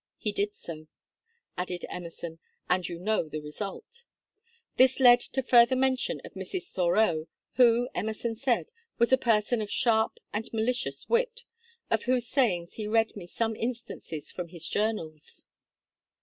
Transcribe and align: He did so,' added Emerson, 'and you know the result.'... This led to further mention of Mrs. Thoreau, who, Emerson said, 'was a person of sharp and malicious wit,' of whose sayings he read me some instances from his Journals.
He 0.17 0.31
did 0.31 0.55
so,' 0.55 0.87
added 1.59 1.85
Emerson, 1.87 2.39
'and 2.67 2.89
you 2.89 2.97
know 2.97 3.29
the 3.29 3.39
result.'... 3.39 4.05
This 4.77 4.99
led 4.99 5.19
to 5.19 5.43
further 5.43 5.75
mention 5.75 6.21
of 6.25 6.33
Mrs. 6.33 6.71
Thoreau, 6.71 7.27
who, 7.57 7.87
Emerson 7.93 8.35
said, 8.35 8.71
'was 8.97 9.13
a 9.13 9.17
person 9.19 9.61
of 9.61 9.69
sharp 9.69 10.19
and 10.33 10.51
malicious 10.51 11.07
wit,' 11.07 11.43
of 11.91 12.05
whose 12.05 12.25
sayings 12.27 12.73
he 12.77 12.87
read 12.87 13.15
me 13.15 13.27
some 13.27 13.55
instances 13.55 14.31
from 14.31 14.47
his 14.47 14.67
Journals. 14.67 15.45